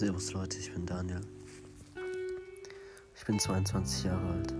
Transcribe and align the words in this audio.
Servus 0.00 0.32
Leute, 0.32 0.56
ich 0.56 0.72
bin 0.72 0.86
Daniel. 0.86 1.20
Ich 3.14 3.22
bin 3.26 3.38
22 3.38 4.04
Jahre 4.04 4.30
alt. 4.30 4.54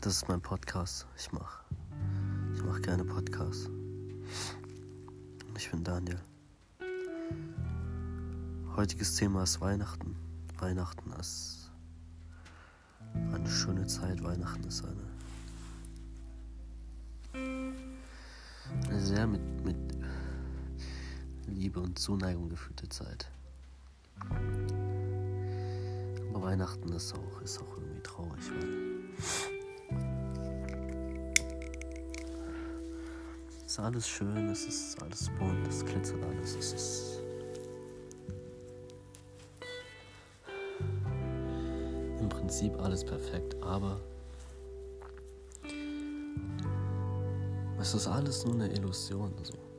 Das 0.00 0.14
ist 0.14 0.28
mein 0.28 0.40
Podcast. 0.40 1.04
Ich 1.16 1.32
mache 1.32 1.64
ich 2.54 2.62
mach 2.62 2.80
gerne 2.80 3.04
Podcasts. 3.04 3.68
Ich 5.58 5.68
bin 5.68 5.82
Daniel. 5.82 6.20
Heutiges 8.76 9.16
Thema 9.16 9.42
ist 9.42 9.60
Weihnachten. 9.60 10.14
Weihnachten 10.60 11.10
ist 11.18 11.72
eine 13.32 13.50
schöne 13.50 13.88
Zeit. 13.88 14.22
Weihnachten 14.22 14.62
ist 14.62 14.84
eine, 14.84 15.08
eine 18.86 19.00
sehr 19.00 19.26
mit, 19.26 19.42
mit 19.64 19.89
Liebe 21.50 21.80
und 21.80 21.98
Zuneigung 21.98 22.48
gefüllte 22.48 22.88
Zeit. 22.88 23.30
Aber 26.28 26.42
Weihnachten 26.42 26.92
ist 26.92 27.14
auch, 27.14 27.42
ist 27.42 27.60
auch 27.60 27.76
irgendwie 27.76 28.00
traurig, 28.02 28.50
weil 28.50 28.68
es 33.58 33.72
ist 33.72 33.80
alles 33.80 34.08
schön, 34.08 34.48
es 34.48 34.66
ist 34.66 35.02
alles 35.02 35.30
bunt, 35.38 35.66
es 35.68 35.84
glitzert 35.84 36.22
alles, 36.24 36.56
es 36.56 36.72
ist 36.72 37.20
im 42.20 42.28
Prinzip 42.28 42.78
alles 42.80 43.04
perfekt, 43.04 43.56
aber 43.62 44.00
es 47.80 47.94
ist 47.94 48.06
alles 48.06 48.44
nur 48.44 48.54
eine 48.54 48.68
Illusion. 48.72 49.32
So. 49.42 49.69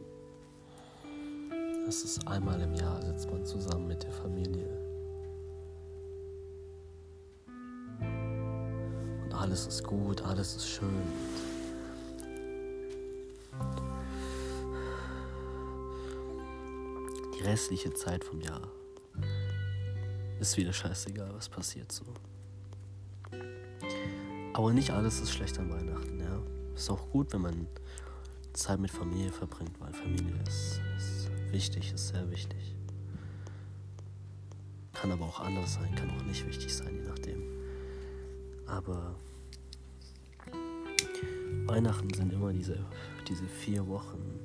Es 1.92 2.06
ist 2.06 2.26
einmal 2.26 2.62
im 2.62 2.74
Jahr, 2.74 3.02
sitzt 3.02 3.30
man 3.30 3.46
zusammen 3.46 3.86
mit 3.86 4.02
der 4.02 4.14
Familie. 4.14 4.70
Und 9.26 9.34
alles 9.34 9.68
ist 9.68 9.84
gut, 9.84 10.22
alles 10.22 10.56
ist 10.56 10.70
schön. 10.70 11.02
Die 17.38 17.44
restliche 17.44 17.94
Zeit 17.94 18.24
vom 18.24 18.40
Jahr 18.40 18.72
ist 20.40 20.56
wieder 20.56 20.72
scheißegal, 20.72 21.34
was 21.34 21.50
passiert 21.50 21.92
so. 21.92 22.06
Aber 24.54 24.72
nicht 24.72 24.92
alles 24.92 25.20
ist 25.20 25.34
schlecht 25.34 25.60
an 25.60 25.70
Weihnachten, 25.70 26.22
ja. 26.22 26.42
Ist 26.74 26.90
auch 26.90 27.10
gut, 27.10 27.34
wenn 27.34 27.42
man 27.42 27.68
Zeit 28.54 28.80
mit 28.80 28.92
Familie 28.92 29.34
verbringt, 29.34 29.78
weil 29.82 29.94
Familie 29.94 30.42
ist 30.48 30.81
wichtig, 31.52 31.94
ist 31.94 32.10
sehr 32.10 32.30
wichtig. 32.30 32.76
Kann 34.94 35.12
aber 35.12 35.26
auch 35.26 35.40
anders 35.40 35.76
sein, 35.76 35.94
kann 35.96 36.10
auch 36.12 36.24
nicht 36.24 36.46
wichtig 36.48 36.74
sein, 36.76 36.96
je 36.96 37.08
nachdem. 37.08 37.42
Aber 38.68 39.16
Weihnachten 41.66 42.14
sind 42.14 42.34
immer 42.34 42.54
diese, 42.54 42.78
diese 43.28 43.46
vier 43.48 43.88
Wochen, 43.88 44.40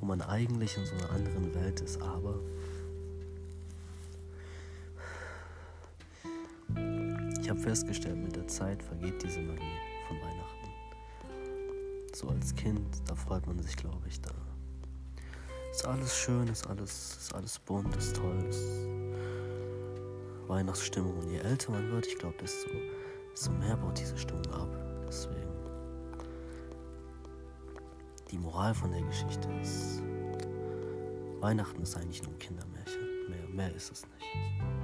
wo 0.00 0.06
man 0.06 0.22
eigentlich 0.22 0.76
in 0.76 0.86
so 0.86 0.94
einer 0.94 1.10
anderen 1.10 1.54
Welt 1.54 1.80
ist, 1.80 2.00
aber 2.00 2.38
ich 7.40 7.50
habe 7.50 7.60
festgestellt, 7.60 8.16
mit 8.16 8.36
der 8.36 8.48
Zeit 8.48 8.82
vergeht 8.82 9.22
diese 9.22 9.40
Magie 9.40 9.60
von 10.08 10.16
Weihnachten. 10.16 10.68
So 12.14 12.28
als 12.28 12.54
Kind, 12.54 12.86
da 13.06 13.14
freut 13.14 13.46
man 13.46 13.60
sich, 13.60 13.76
glaube 13.76 14.08
ich, 14.08 14.20
da 14.20 14.30
ist 15.74 15.86
alles 15.86 16.16
schön, 16.16 16.46
ist 16.46 16.68
alles, 16.68 17.16
ist 17.16 17.34
alles 17.34 17.58
bunt, 17.58 17.96
ist 17.96 18.14
toll, 18.14 18.44
ist 18.48 18.62
Weihnachtsstimmung. 20.46 21.18
Und 21.18 21.28
je 21.28 21.38
älter 21.38 21.72
man 21.72 21.90
wird, 21.90 22.06
ich 22.06 22.16
glaube, 22.16 22.36
desto, 22.40 22.70
desto 23.32 23.50
mehr 23.50 23.76
baut 23.76 23.98
diese 23.98 24.16
Stimmung 24.16 24.46
ab. 24.52 24.68
Deswegen. 25.08 25.52
Die 28.30 28.38
Moral 28.38 28.72
von 28.72 28.92
der 28.92 29.02
Geschichte 29.02 29.48
ist, 29.60 30.00
Weihnachten 31.40 31.82
ist 31.82 31.96
eigentlich 31.96 32.22
nur 32.22 32.32
ein 32.32 32.38
Kindermärchen. 32.38 33.28
Mehr, 33.28 33.48
mehr 33.48 33.74
ist 33.74 33.90
es 33.90 34.02
nicht. 34.02 34.83